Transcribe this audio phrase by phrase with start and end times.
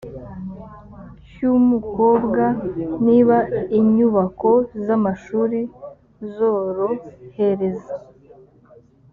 [1.27, 2.43] cy’umukobwa,
[3.05, 3.37] niba
[3.79, 4.49] inyubako
[4.85, 5.59] z’amashuri
[6.33, 7.93] zorohereza